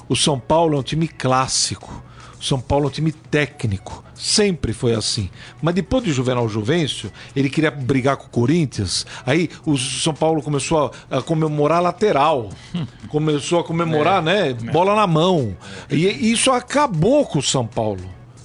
[0.09, 2.03] O São Paulo é um time clássico.
[2.38, 4.05] O São Paulo é um time técnico.
[4.14, 5.29] Sempre foi assim.
[5.61, 9.05] Mas depois de Juvenal Juvencio, ele queria brigar com o Corinthians.
[9.27, 12.50] Aí o São Paulo começou a, a comemorar lateral.
[13.09, 14.53] começou a comemorar, né?
[14.53, 15.57] Bola na mão.
[15.90, 18.05] E isso acabou com o São Paulo.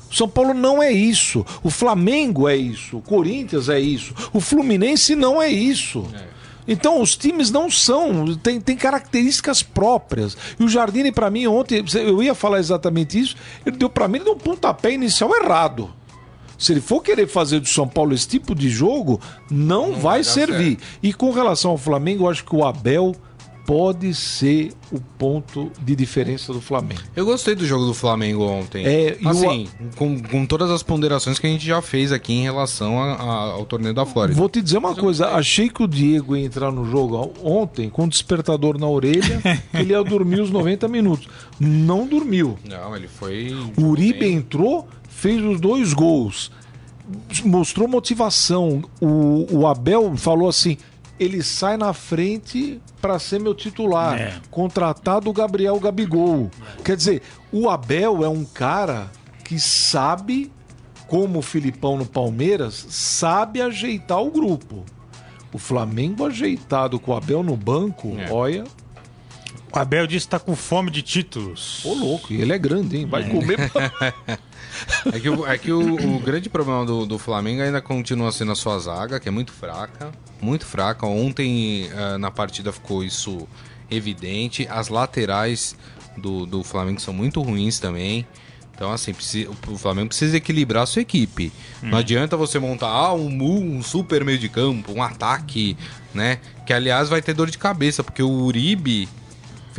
[0.09, 1.45] O São Paulo não é isso.
[1.63, 2.97] O Flamengo é isso.
[2.97, 4.13] O Corinthians é isso.
[4.33, 6.05] O Fluminense não é isso.
[6.67, 10.37] Então os times não são, tem, tem características próprias.
[10.59, 14.17] E o Jardine, para mim, ontem, eu ia falar exatamente isso, ele deu para mim,
[14.17, 15.89] ele deu um pontapé inicial errado.
[16.59, 19.19] Se ele for querer fazer do São Paulo esse tipo de jogo,
[19.49, 20.77] não, vai, vai dar servir.
[21.01, 23.15] E com relação ao Flamengo, eu acho que o Abel
[23.69, 27.01] pode ser o ponto de diferença do Flamengo.
[27.15, 28.83] Eu gostei do jogo do Flamengo ontem.
[28.83, 32.33] É, e o- assim, com, com todas as ponderações que a gente já fez aqui
[32.33, 34.35] em relação a- a- ao torneio da Flórida.
[34.35, 38.05] Vou te dizer uma coisa, achei que o Diego ia entrar no jogo ontem com
[38.05, 39.39] um despertador na orelha,
[39.71, 41.27] ele ia dormir os 90 minutos.
[41.59, 42.57] Não dormiu.
[42.67, 43.55] Não, ele foi.
[43.77, 44.33] O Uribe bem.
[44.33, 46.51] entrou, fez os dois gols,
[47.45, 48.81] mostrou motivação.
[48.99, 50.75] O, o Abel falou assim:
[51.19, 54.19] ele sai na frente para ser meu titular.
[54.19, 54.33] É.
[54.49, 56.49] Contratado o Gabriel Gabigol.
[56.83, 59.11] Quer dizer, o Abel é um cara
[59.43, 60.51] que sabe,
[61.07, 64.83] como o Filipão no Palmeiras, sabe ajeitar o grupo.
[65.51, 68.31] O Flamengo ajeitado com o Abel no banco, É.
[68.31, 68.63] olha,
[69.73, 71.83] O Abel disse que tá com fome de títulos.
[71.85, 73.05] ô louco, e ele é grande, hein?
[73.05, 73.57] Vai comer.
[75.13, 78.51] É que, o, é que o, o grande problema do, do Flamengo ainda continua sendo
[78.51, 80.11] a sua zaga, que é muito fraca.
[80.39, 81.05] Muito fraca.
[81.05, 83.47] Ontem eh, na partida ficou isso
[83.89, 84.67] evidente.
[84.69, 85.75] As laterais
[86.15, 88.25] do, do Flamengo são muito ruins também.
[88.75, 91.51] Então, assim, precisa- o Flamengo precisa equilibrar a sua equipe.
[91.81, 95.75] Não adianta você montar ah, um, mu- um super meio de campo, um ataque,
[96.13, 96.39] né?
[96.65, 99.09] Que, aliás, vai ter dor de cabeça, porque o Uribe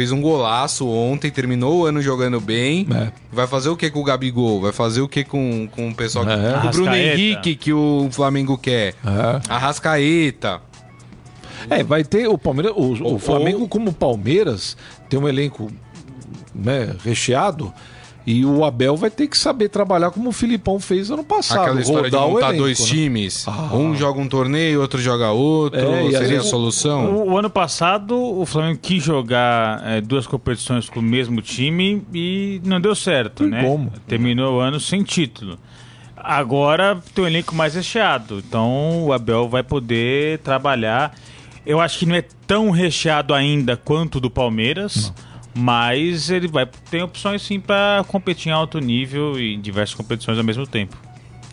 [0.00, 2.86] fez um golaço ontem, terminou o ano jogando bem.
[2.90, 3.12] É.
[3.30, 4.58] Vai fazer o que com o Gabigol?
[4.62, 6.24] Vai fazer o que com, com o pessoal?
[6.24, 6.58] que- É.
[6.62, 6.94] com o Bruno.
[6.96, 8.94] Henrique, que o Flamengo quer.
[9.04, 9.40] É.
[9.52, 10.62] Arrascaeta.
[11.68, 14.74] É, vai ter o Palmeiras, o, o Ou- Flamengo como o Palmeiras
[15.10, 15.70] tem um elenco
[16.54, 17.70] né, recheado
[18.26, 21.80] e o Abel vai ter que saber trabalhar como o Filipão fez ano passado, Aquela
[21.80, 22.86] história de montar elenco, dois né?
[22.86, 23.48] times.
[23.48, 23.70] Ah.
[23.74, 25.80] Um joga um torneio, outro joga outro.
[25.80, 27.12] É, e seria a solução?
[27.14, 32.02] O, o ano passado, o Flamengo quis jogar eh, duas competições com o mesmo time
[32.12, 33.62] e não deu certo, Tem né?
[33.62, 33.92] como.
[34.06, 35.58] Terminou o ano sem título.
[36.16, 41.14] Agora tem um elenco mais recheado, então o Abel vai poder trabalhar.
[41.64, 45.12] Eu acho que não é tão recheado ainda quanto o do Palmeiras,
[45.54, 50.38] mas ele vai ter opções sim para competir em alto nível e em diversas competições
[50.38, 50.96] ao mesmo tempo.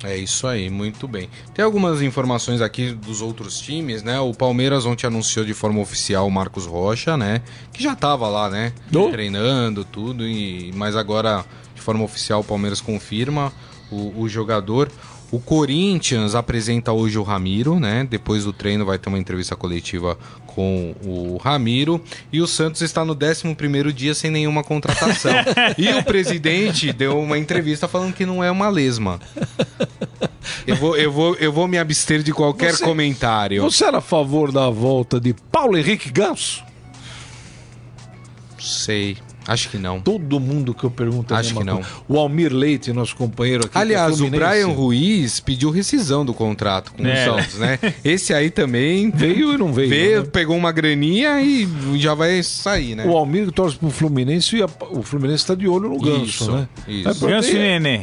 [0.03, 1.27] É isso aí, muito bem.
[1.55, 4.19] Tem algumas informações aqui dos outros times, né?
[4.19, 7.41] O Palmeiras ontem anunciou de forma oficial o Marcos Rocha, né?
[7.73, 8.73] Que já tava lá, né?
[8.93, 9.09] Oh.
[9.09, 13.51] Treinando, tudo, e mas agora de forma oficial o Palmeiras confirma
[13.89, 14.91] o, o jogador.
[15.29, 18.07] O Corinthians apresenta hoje o Ramiro, né?
[18.09, 22.01] Depois do treino vai ter uma entrevista coletiva com o Ramiro.
[22.31, 25.33] E o Santos está no 11 dia sem nenhuma contratação.
[25.77, 29.19] e o presidente deu uma entrevista falando que não é uma lesma.
[30.65, 33.61] Eu vou, eu vou, eu vou me abster de qualquer Você- comentário.
[33.61, 36.63] Você era a favor da volta de Paulo Henrique Ganso?
[38.57, 39.17] Sei.
[39.47, 40.01] Acho que não.
[40.01, 41.75] Todo mundo que eu pergunto Acho que não.
[41.77, 41.89] coisa.
[42.07, 43.77] O Almir Leite, nosso companheiro aqui.
[43.77, 47.29] é Aliás, o Brian Ruiz pediu rescisão do contrato com É.
[47.29, 47.79] o Santos, né?
[48.03, 49.89] Esse aí também veio e não veio.
[49.89, 50.29] veio, né?
[50.31, 53.05] pegou uma graninha e já vai sair, né?
[53.05, 56.51] O Almir torce pro Fluminense e a- o Fluminense está de olho no Ganso, Isso,
[56.51, 56.67] né?
[56.87, 57.07] isso.
[57.07, 58.01] Aí Ganso e Nenê.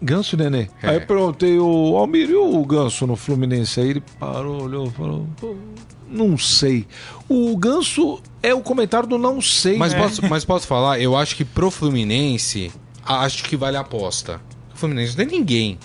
[0.00, 0.68] Ganso e Nenê.
[0.80, 0.90] É.
[0.90, 3.80] Aí eu perguntei o Almir e o Ganso no Fluminense.
[3.80, 5.56] Aí ele parou, olhou e falou: "Pô,
[6.10, 6.86] não sei.
[7.28, 9.76] O Ganso é o comentário do não sei.
[9.76, 10.00] Mas, né?
[10.00, 12.72] posso, mas posso falar, eu acho que pro Fluminense,
[13.04, 14.40] acho que vale a aposta.
[14.74, 15.78] O Fluminense não tem ninguém.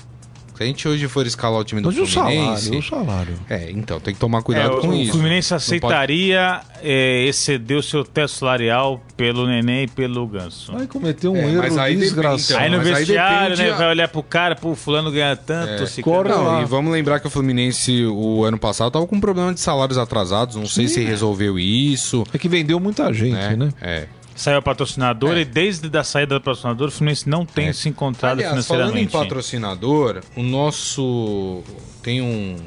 [0.55, 2.61] Se a gente hoje for escalar o time do Mas e o Fluminense.
[2.65, 2.79] salário?
[2.79, 3.33] O salário.
[3.49, 5.13] É, então, tem que tomar É, cuidado o, com o isso.
[5.13, 10.71] Fluminense Não pode- aceitaria é, exceder o seu teto salarial pelo Nenê e pelo Ganso.
[10.71, 12.59] Vai cometer um É, erro mas aí desgraçado.
[12.63, 15.35] aí no mas aí vestiário, depende né, a- vai olhar pro cara, pô, fulano ganha
[15.35, 16.29] tanto, se corre.
[16.29, 19.59] Não, e vamos lembrar que o Fluminense, o ano passado, tava com um problema de
[19.59, 20.55] salários atrasados.
[20.55, 22.23] Não sei se resolveu isso.
[22.33, 23.55] É que vendeu muita gente, Né?
[23.55, 23.69] né?
[23.81, 24.07] É.
[24.35, 25.41] Saiu o patrocinador É.
[25.41, 27.73] e desde a saída do patrocinador, o Fluminense não tem É.
[27.73, 29.11] se encontrado Aliás, falando em financeiramente.
[29.11, 31.63] patrocinador, o nosso.
[32.01, 32.57] Tem um.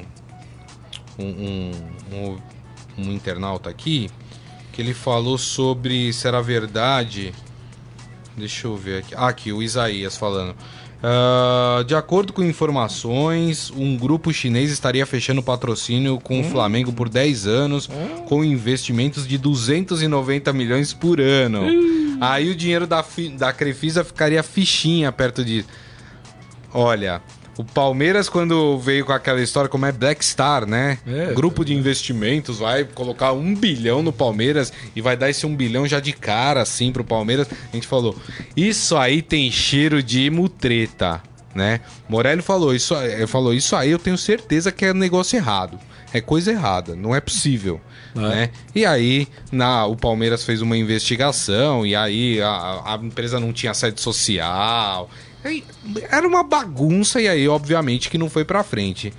[1.18, 1.72] Um, um,
[2.12, 2.38] um,
[2.98, 4.10] um internauta aqui
[4.72, 7.32] que ele falou sobre se era verdade.
[8.36, 9.14] Deixa eu ver aqui.
[9.14, 10.54] Ah, aqui, o Isaías falando.
[11.08, 17.08] Ah, de acordo com informações, um grupo chinês estaria fechando patrocínio com o Flamengo por
[17.08, 17.88] 10 anos,
[18.26, 21.62] com investimentos de 290 milhões por ano.
[22.20, 23.04] Aí o dinheiro da,
[23.38, 25.68] da Crefisa ficaria fichinha perto disso.
[26.74, 27.22] Olha,
[27.56, 30.98] o Palmeiras, quando veio com aquela história, como é Black Star, né?
[31.06, 31.32] É.
[31.32, 35.86] Grupo de investimentos vai colocar um bilhão no Palmeiras e vai dar esse um bilhão
[35.86, 37.48] já de cara, assim, pro Palmeiras.
[37.72, 38.14] A gente falou,
[38.54, 41.22] isso aí tem cheiro de mutreta,
[41.54, 41.80] né?
[42.08, 42.94] Morelli falou isso,
[43.26, 45.78] falou, isso aí eu tenho certeza que é negócio errado.
[46.12, 47.80] É coisa errada, não é possível.
[48.14, 48.50] Né?
[48.74, 53.74] E aí, na, o Palmeiras fez uma investigação, e aí a, a empresa não tinha
[53.74, 55.10] sede social.
[56.10, 59.12] Era uma bagunça, e aí, obviamente, que não foi pra frente.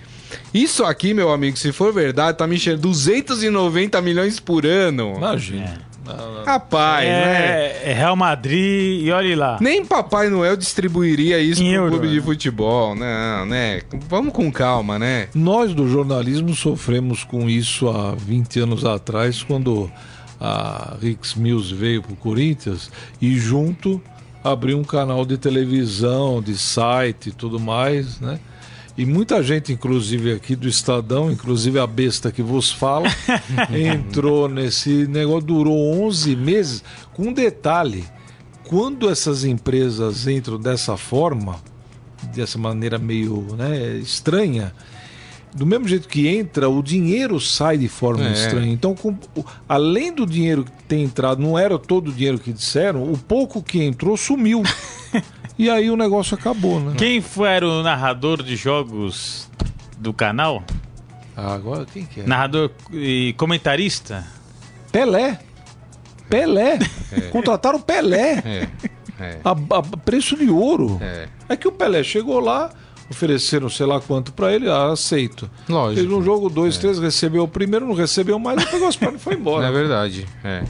[0.53, 5.13] Isso aqui, meu amigo, se for verdade, tá me enchendo 290 milhões por ano.
[5.17, 5.87] Imagina.
[6.45, 7.65] Rapaz, né?
[7.83, 9.57] É, é Real Madrid e olhe lá.
[9.59, 12.21] Nem Papai Noel distribuiria isso Em pro euro, clube de né?
[12.21, 12.95] futebol.
[12.95, 13.81] Não, né?
[14.07, 15.27] Vamos com calma, né?
[15.35, 19.91] Nós do jornalismo sofremos com isso há 20 anos atrás, quando
[20.39, 22.89] a Rix Mills veio para o Corinthians
[23.21, 24.01] e junto
[24.51, 28.39] abriu um canal de televisão, de site e tudo mais, né?
[28.97, 33.07] E muita gente, inclusive aqui do Estadão, inclusive a besta que vos fala,
[33.69, 36.83] entrou nesse negócio, durou 11 meses.
[37.13, 38.05] Com um detalhe,
[38.67, 41.59] quando essas empresas entram dessa forma,
[42.35, 44.73] dessa maneira meio né, estranha,
[45.55, 48.31] do mesmo jeito que entra, o dinheiro sai de forma É.
[48.33, 48.71] estranha.
[48.71, 49.15] Então, com-
[49.67, 53.61] além do dinheiro que tem entrado, não era todo o dinheiro que disseram, o pouco
[53.63, 54.61] que entrou sumiu.
[55.57, 56.93] e aí o negócio acabou, né?
[56.97, 59.49] Quem foi era o narrador de jogos
[59.97, 60.63] do canal?
[61.35, 62.25] Ah, agora quem que é?
[62.27, 64.25] Narrador e comentarista?
[64.91, 65.39] Pelé.
[66.29, 66.77] Pelé.
[67.31, 68.43] Contrataram o Pelé.
[68.45, 68.67] É.
[69.19, 69.39] É.
[69.43, 70.99] A, a preço de ouro.
[71.01, 71.27] É.
[71.49, 72.69] É que o Pelé chegou lá,
[73.09, 75.49] ofereceram sei lá quanto pra ele, ah, aceito.
[75.69, 76.01] Lógico.
[76.07, 79.23] Fez um jogo, dois, três, recebeu o primeiro, não recebeu mais, pegou as pernas e
[79.23, 79.71] foi É embora.
[79.71, 80.25] verdade.
[80.43, 80.63] É.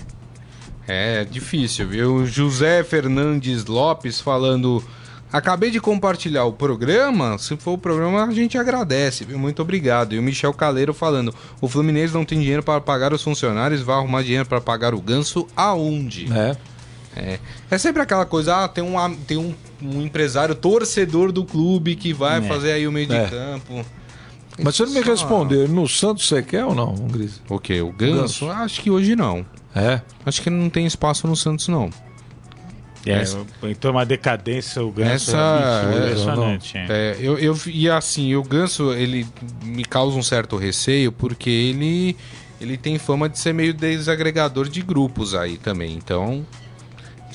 [0.88, 2.26] É difícil, viu?
[2.26, 4.82] José Fernandes Lopes falando.
[5.34, 7.38] Acabei de compartilhar o programa.
[7.38, 9.38] Se for o programa, a gente agradece, viu?
[9.38, 10.16] Muito obrigado.
[10.16, 13.98] E o Michel Caleiro falando: o Fluminense não tem dinheiro para pagar os funcionários, vai
[13.98, 16.32] arrumar dinheiro para pagar o ganso aonde?
[16.32, 16.56] É.
[17.18, 17.40] É,
[17.72, 22.14] é sempre aquela coisa, ah, tem, um, tem um, um empresário torcedor do clube que
[22.14, 22.42] vai É.
[22.42, 23.28] fazer aí o meio de É.
[23.28, 23.86] campo.
[24.64, 27.42] Mas você não me responder, no Santos você quer ou não, Gris?
[27.50, 27.82] O quê?
[27.82, 28.46] O ganso?
[28.48, 28.52] Ganso.
[28.52, 29.46] Acho que hoje não.
[29.76, 30.02] É.
[30.26, 31.90] Acho que não tem espaço no Santos, não.
[33.06, 36.78] É, Essa- então uma decadência o Ganso Essa- é é, impressionante.
[36.78, 36.86] é.
[36.90, 39.26] É, eu, eu, e assim, o Ganso, ele
[39.64, 42.18] me causa um certo receio porque ele,
[42.60, 45.94] ele tem fama de ser meio desagregador de grupos aí também.
[45.96, 46.46] Então,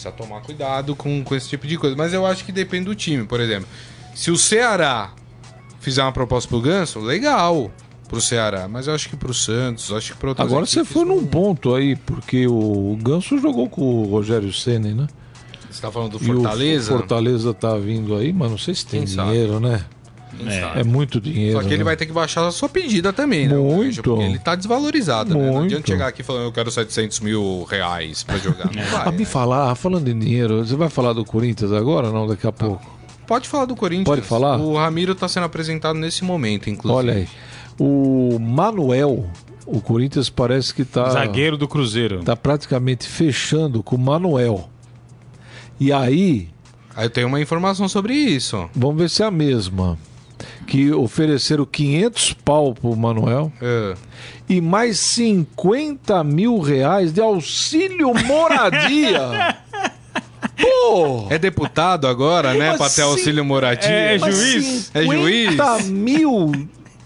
[0.02, 1.94] precisa tomar cuidado com, com esse tipo de coisa.
[1.96, 3.24] Mas eu acho que depende do time.
[3.24, 3.68] Por exemplo,
[4.14, 5.12] se o Ceará
[5.80, 7.70] fizer uma proposta pro Ganso, legal
[8.08, 8.68] pro Ceará.
[8.68, 11.26] Mas eu acho que pro Santos, acho que pro outras Agora você foi não- num
[11.26, 15.06] ponto aí, porque o Ganso jogou com o Rogério Ceni, né?
[15.70, 16.92] Você tá falando do E o Fortaleza?
[16.92, 19.30] Fortaleza tá vindo aí, mas não sei se tem Quem sabe?
[19.30, 19.84] dinheiro, né?
[20.47, 20.81] É.
[20.81, 21.59] É muito dinheiro.
[21.59, 21.85] Só que ele né?
[21.85, 23.55] vai ter que baixar a sua pedida também, né?
[23.57, 24.03] Muito.
[24.03, 25.45] Porque ele tá desvalorizado, né?
[25.47, 25.66] Não Muito.
[25.66, 28.71] adianta chegar aqui falando eu quero 700 mil reais pra jogar.
[28.75, 29.25] Não vai, Ah, me né?
[29.25, 32.27] falar, falando em dinheiro, você vai falar do Corinthians agora ou não?
[32.27, 32.85] Daqui a pouco.
[33.27, 34.07] Pode falar do Corinthians.
[34.07, 34.59] Pode falar?
[34.59, 36.99] O Ramiro tá sendo apresentado nesse momento, inclusive.
[36.99, 37.29] Olha aí.
[37.79, 39.27] O Manuel,
[39.66, 42.23] o Corinthians parece que tá, Zagueiro do Cruzeiro.
[42.23, 44.68] tá praticamente fechando com o Manuel.
[45.81, 46.49] E aí,
[46.95, 48.68] Aí eu tenho uma informação sobre isso.
[48.75, 49.99] vamos ver se é a mesma.
[50.66, 53.94] Que ofereceram 500 pau pro Manuel É.
[54.48, 59.57] e mais 50 mil reais de auxílio moradia.
[60.61, 61.27] Pô!
[61.31, 62.66] É deputado agora, né?
[62.68, 63.90] Como Pra ter auxílio moradia.
[63.90, 64.90] É Mas juiz?
[64.94, 65.51] É juiz?
[65.51, 66.53] 50 mil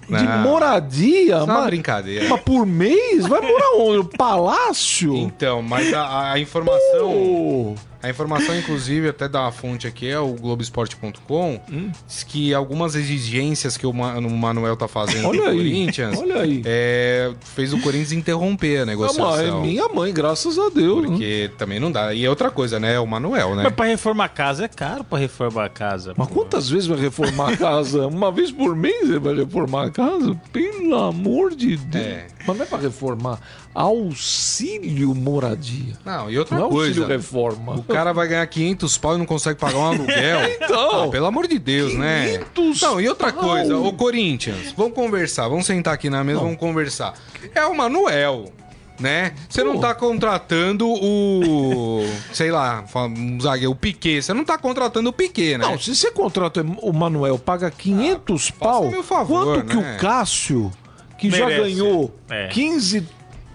[0.08, 0.38] de Não.
[0.38, 1.22] moradia?
[1.24, 2.28] Isso é uma brincadeira.
[2.28, 3.26] Mas por mês?
[3.26, 3.96] Vai morar onde?
[3.98, 5.16] No palácio?
[5.16, 7.08] Então, mas a, a informação.
[7.10, 7.74] Pô!
[8.06, 11.90] A informação, inclusive, até da fonte aqui é o Globoesporte.com, Hum.
[12.06, 16.40] diz que algumas exigências que o, Ma- o Manuel tá fazendo Olha aí, Corinthians olha
[16.42, 16.62] aí.
[16.64, 19.60] é, fez o Corinthians interromper a Ah, mas é negociação.
[19.62, 21.02] minha mãe, graças a Deus.
[21.02, 21.08] né?
[21.08, 22.14] Porque também não dá.
[22.14, 22.98] E é outra coisa, né?
[23.00, 23.64] O Manuel, né?
[23.64, 26.14] Mas pra reformar a casa é caro pra reformar a casa.
[26.16, 26.34] Mas pô.
[26.34, 28.06] quantas vezes vai reformar a casa?
[28.06, 30.34] Uma vez por mês ele vai reformar a casa?
[30.52, 32.04] Pelo amor de Deus.
[32.06, 32.26] É.
[32.46, 33.40] Mas não é pra reformar.
[33.76, 35.94] Auxílio moradia.
[36.04, 36.88] Não, e outra Não é coisa.
[37.00, 37.74] auxílio reforma.
[37.74, 40.38] O cara vai ganhar 500 pau e não consegue pagar um aluguel.
[40.66, 41.04] Então.
[41.04, 42.38] Ah, pelo amor de Deus, né?
[42.54, 43.44] 500 Não, e outra pau.
[43.44, 47.14] coisa, o Corinthians, vamos conversar, vamos sentar aqui na mesa, vamos conversar.
[47.54, 48.50] É o Manuel.
[48.98, 49.34] né?
[49.48, 52.02] Você não tá contratando o.
[52.32, 54.22] sei lá, um zagueiro, o Piquet.
[54.22, 55.66] Você não tá contratando o Piquet, né?
[55.66, 59.96] Não, se você contrata o Manuel, paga 500 pau, meu favor, quanto que né?
[59.96, 60.72] o Cássio,
[61.18, 61.60] que já Merece.
[61.74, 62.48] ganhou É.
[62.48, 63.06] 15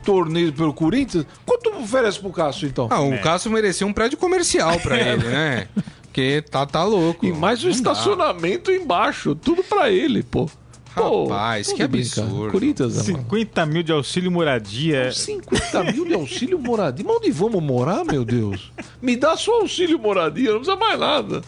[0.03, 2.87] torneios pelo Corinthians, quanto oferece pro Cássio, então?
[2.89, 3.17] Ah, o É.
[3.17, 5.67] Cássio merecia um prédio comercial pra ele, né?
[6.03, 7.25] Porque tá, tá louco.
[7.25, 7.77] E mais o Não dá.
[7.77, 10.49] estacionamento embaixo, tudo pra ele, pô.
[10.93, 12.51] Pô, Rapaz, tô que absurdo.
[12.51, 13.23] Corinthians, né, mano?
[13.23, 15.09] 50 mil de auxílio moradia.
[15.13, 17.05] 50 mil de auxílio moradia.
[17.07, 18.73] Mas onde vamos morar, meu Deus?
[19.01, 21.41] Me dá só auxílio moradia, não precisa mais nada.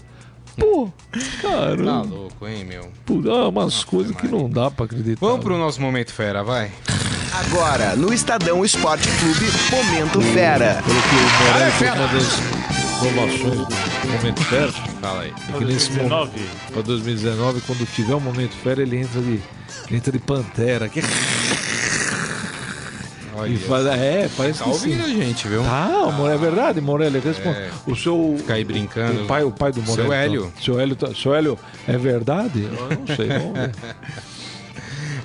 [0.58, 2.04] Pô, Tá caramba.
[2.10, 2.88] louco, hein, meu?
[3.06, 5.20] Pô, dá umas coisas que não dá pra acreditar.
[5.20, 6.72] Vamos pro nosso momento fera, vai.
[7.34, 10.82] Agora, no Estadão Esporte Clube, Momento Fera.
[10.86, 14.72] Pelo que o Moraes foi uma das inovações do Momento Fera.
[15.02, 15.34] Fala aí.
[15.50, 16.42] É que nesse momento, 2019.
[16.74, 19.42] para 2019, quando tiver o Momento Fera, ele entra de,
[19.92, 20.88] entra de Pantera.
[20.88, 21.02] Que...
[23.36, 24.92] Olha, E faz, é, parece tá que sim.
[24.92, 25.64] ouvindo a gente, viu?
[25.64, 27.20] Tá, More- é verdade, Morelli.
[27.20, 27.58] Responde.
[27.58, 27.70] É.
[27.88, 28.36] O seu.
[28.38, 29.24] Fica aí brincando.
[29.24, 29.96] O pai, o pai do Morelli.
[29.96, 30.14] Seu então.
[30.16, 30.54] Hélio.
[30.62, 32.62] Seu Hélio, tá- seu Hélio, é verdade?
[32.72, 33.72] Eu não sei, vamos ver.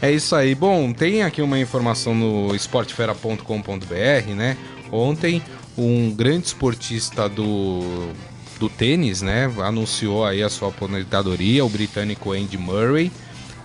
[0.00, 0.54] É isso aí.
[0.54, 4.56] Bom, tem aqui uma informação no esportefera.com.br, né?
[4.92, 5.42] Ontem,
[5.76, 8.12] um grande esportista do,
[8.60, 9.52] do tênis, né?
[9.58, 13.10] Anunciou aí a sua aposentadoria, o britânico Andy Murray,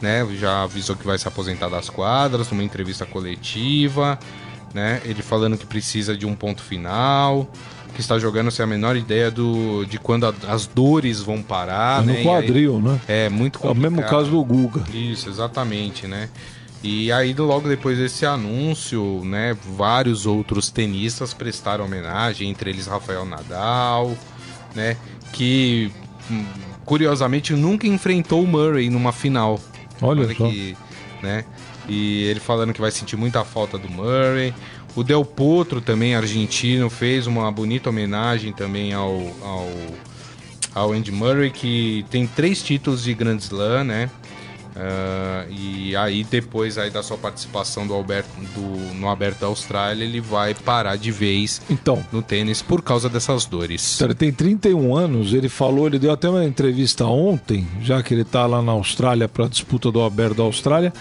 [0.02, 0.28] né?
[0.40, 4.18] Já avisou que vai se aposentar das quadras, numa entrevista coletiva,
[4.74, 5.02] né?
[5.06, 7.48] Ele falando que precisa de um ponto final,
[7.94, 12.02] que está jogando sem a menor ideia do, de quando a- as dores vão parar,
[12.02, 12.14] É né?
[12.14, 13.00] no E aí- quadril, né?
[13.08, 14.10] é muito É o mesmo complicado.
[14.10, 14.84] caso do Guga.
[14.94, 16.30] Isso, exatamente, né?
[16.84, 23.26] E aí, logo depois desse anúncio, né, vários outros tenistas prestaram homenagem, entre eles Rafael
[23.26, 24.18] Nadal,
[24.76, 24.98] né,
[25.32, 25.90] que
[26.30, 26.44] hum,
[26.84, 29.60] curiosamente nunca enfrentou o Murray numa final.
[30.02, 30.50] Olha só.
[30.50, 30.76] que,
[31.22, 31.46] né?
[31.88, 34.54] E ele falando que vai sentir muita falta do Murray.
[34.96, 39.68] O Del Potro também argentino fez uma bonita homenagem também ao, ao
[40.74, 44.10] ao Andy Murray, que tem três títulos de Grand Slam, né?
[44.76, 50.04] Ah, e aí depois aí da sua participação do Alberto, do, no Aberto da Austrália,
[50.04, 54.02] ele vai parar de vez Então, no tênis por causa dessas dores.
[54.02, 58.24] ele tem 31 anos, ele falou, ele deu até uma entrevista ontem, já que ele
[58.24, 60.92] tá lá na Austrália para a disputa do Aberto da Austrália,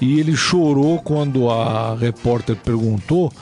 [0.00, 3.32] e ele chorou quando a repórter perguntou,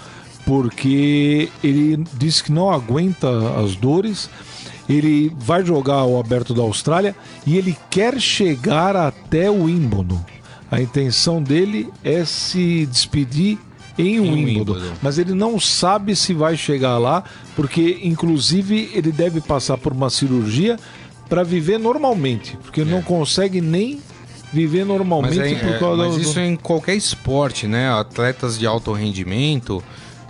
[0.44, 3.28] porque ele disse que não aguenta
[3.60, 4.30] as dores,
[4.88, 7.14] ele vai jogar o Aberto da Austrália
[7.46, 10.24] e ele quer chegar até o Wimbledon.
[10.70, 13.58] A intenção dele é se despedir
[13.98, 19.78] em Wimbledon, mas ele não sabe se vai chegar lá, porque inclusive ele deve passar
[19.78, 20.78] por uma cirurgia
[21.28, 24.00] para viver normalmente, porque ele não consegue nem
[24.52, 24.84] viver É.
[24.84, 26.20] Mas, normalmente é- por é- causa mas do...
[26.20, 27.90] isso é em qualquer esporte, né?
[27.90, 29.82] Atletas de alto rendimento.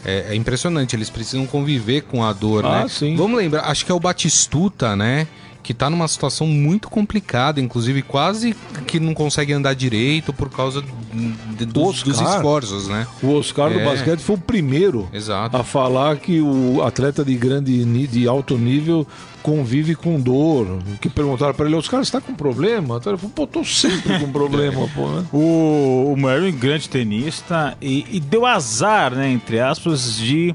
[0.04, 2.88] É, é impressionante, eles precisam conviver com a dor, Ah, né?
[2.88, 3.16] sim.
[3.16, 5.26] Vamos lembrar, acho que é o Batistuta, né?
[5.66, 8.54] Que tá numa situação muito complicada, inclusive quase
[8.86, 12.36] que não consegue andar direito por causa de- dos, dos Oscar.
[12.36, 13.04] esforços, né?
[13.20, 13.84] O Oscar do É.
[13.84, 15.56] basquete foi o primeiro Exato.
[15.56, 19.04] a falar que o atleta de grande de alto nível
[19.42, 20.78] convive com dor.
[21.00, 22.94] Que perguntaram para ele, Oscar, você tá com problema?
[23.04, 25.24] Ele falou, pô, tô sempre com problema, pô, né?
[25.32, 30.54] O, o Murray, um grande tenista, e, e deu azar, né, entre aspas, de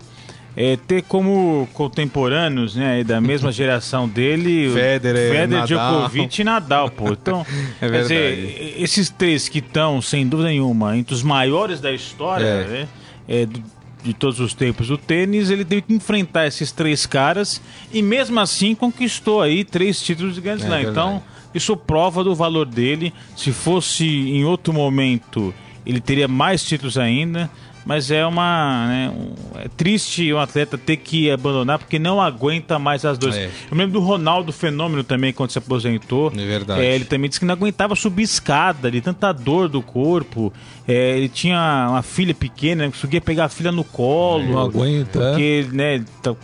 [0.56, 5.68] é, ter como contemporâneos, né, da mesma geração dele, Federer, Federer Nadal.
[5.68, 7.12] Djokovic e Nadal, pô.
[7.14, 7.46] Então,
[7.82, 12.46] É quer dizer, esses três que estão, sem dúvida nenhuma, entre os maiores da história,
[12.46, 12.68] É.
[12.68, 12.88] né,
[13.28, 13.64] é, do-
[14.04, 17.62] de todos os tempos do tênis, ele teve que enfrentar esses três caras
[17.94, 20.70] e mesmo assim conquistou aí três títulos de Grand Slam.
[20.72, 20.90] verdade.
[20.92, 23.14] então, isso prova do valor dele.
[23.38, 25.54] Se fosse em outro momento,
[25.86, 27.48] ele teria mais títulos ainda.
[27.86, 28.88] Mas é uma.
[28.88, 29.14] né,
[29.56, 33.36] é triste um atleta ter que abandonar porque não aguenta mais as dores.
[33.36, 33.50] É.
[33.72, 36.32] Eu lembro do Ronaldo Fenômeno também, quando se aposentou.
[36.36, 36.82] É verdade.
[36.82, 40.54] É, ele também disse que não aguentava subir escada, de tanta dor do corpo.
[40.88, 44.44] É, ele tinha uma filha pequena, não conseguia pegar a filha no colo.
[44.52, 45.20] Não aguenta.
[45.20, 46.36] Porque, né, tá-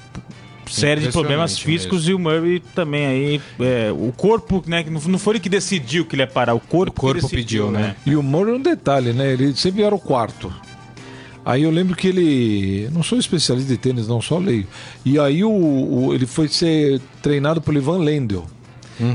[0.69, 3.41] série de problemas físicos e o Murray também aí.
[3.59, 6.59] é, o corpo, né, que não foi ele que decidiu que ele ia parar, o
[6.59, 7.95] corpo, O corpo decidiu, pediu, né?
[8.05, 9.31] E o Murray é um detalhe, né?
[9.33, 10.51] Ele sempre era o quarto.
[11.49, 12.89] Aí eu lembro que ele.
[12.91, 14.67] Não sou especialista de tênis, não, só leio.
[15.05, 18.43] E aí o, o- ele foi ser treinado pelo Ivan Lendl.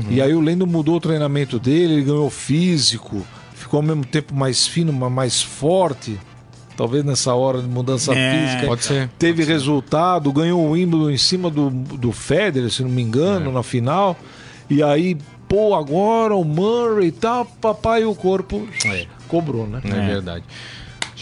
[0.09, 3.21] E aí o Lendl mudou o treinamento dele, ele ganhou físico,
[3.53, 6.17] ficou ao mesmo tempo mais fino, mas mais forte.
[6.75, 8.65] Talvez nessa hora de mudança É, física.
[8.65, 9.09] Pode ser.
[9.19, 13.53] Teve resultado, ganhou o Wimbledon em cima do, do Federer, se não me engano, É.
[13.53, 14.17] na final.
[14.69, 15.15] E aí,
[15.47, 19.05] pô, agora o Murray e tal, papai, o corpo É.
[19.27, 19.81] cobrou, né?
[19.83, 20.43] É, verdade.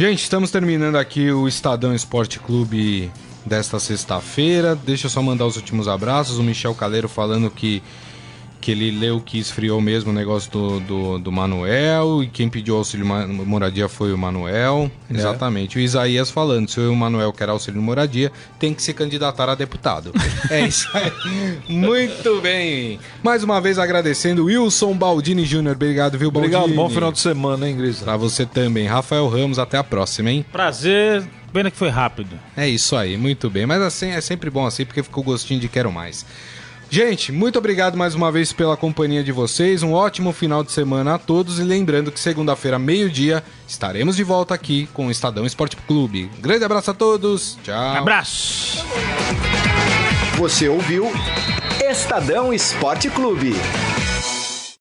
[0.01, 3.11] Gente, estamos terminando aqui o Estadão Esporte Clube
[3.45, 4.75] desta sexta-feira.
[4.75, 6.39] Deixa eu só mandar os últimos abraços.
[6.39, 7.83] O Michel Caleiro falando que
[8.61, 12.75] que ele leu que esfriou mesmo o negócio do, do, do Manuel e quem pediu
[12.77, 14.89] auxílio moradia foi o Manuel.
[15.09, 15.13] É.
[15.13, 15.77] Exatamente.
[15.77, 20.13] O Isaías falando, se o Manuel quer auxílio moradia, tem que se candidatar a deputado.
[20.49, 21.11] é isso aí.
[21.67, 22.99] Muito bem.
[23.23, 25.75] Mais uma vez agradecendo Wilson Baldini Júnior.
[25.75, 26.55] Obrigado, viu, Baldini?
[26.55, 28.05] Obrigado, bom final de semana, hein, Grisa?
[28.05, 28.85] Pra você também.
[28.85, 30.45] Rafael Ramos, até a próxima, hein?
[30.51, 31.23] Prazer.
[31.51, 32.39] Pena que foi rápido.
[32.55, 33.65] É isso aí, muito bem.
[33.65, 36.25] Mas assim, é sempre bom assim, porque ficou gostinho de quero mais.
[36.93, 39.81] Gente, muito obrigado mais uma vez pela companhia de vocês.
[39.81, 41.57] Um ótimo final de semana a todos.
[41.57, 46.29] E lembrando que segunda-feira, meio-dia, estaremos de volta aqui com o Estadão Esporte Clube.
[46.41, 47.57] Grande abraço a todos.
[47.63, 47.95] Tchau.
[47.95, 48.85] Abraço.
[50.35, 51.09] Você ouviu
[51.89, 53.55] Estadão Esporte Clube.